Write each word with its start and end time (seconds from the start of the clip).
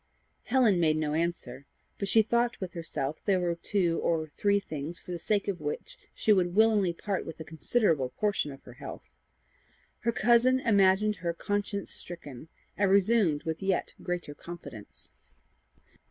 Helen 0.45 0.79
made 0.79 0.97
no 0.97 1.13
answer, 1.13 1.67
but 1.99 2.07
she 2.07 2.23
thought 2.23 2.59
with 2.59 2.73
herself 2.73 3.17
there 3.25 3.39
were 3.39 3.53
two 3.53 3.99
or 4.01 4.29
three 4.29 4.59
things 4.59 4.99
for 4.99 5.11
the 5.11 5.19
sake 5.19 5.47
of 5.47 5.61
which 5.61 5.95
she 6.15 6.33
would 6.33 6.55
willingly 6.55 6.91
part 6.91 7.23
with 7.23 7.39
a 7.39 7.43
considerable 7.43 8.09
portion 8.09 8.51
of 8.51 8.63
her 8.63 8.73
health. 8.73 9.03
Her 9.99 10.11
cousin 10.11 10.59
imagined 10.61 11.17
her 11.17 11.35
conscience 11.35 11.91
stricken, 11.91 12.47
and 12.75 12.89
resumed 12.89 13.43
with 13.43 13.61
yet 13.61 13.93
greater 14.01 14.33
confidence. 14.33 15.11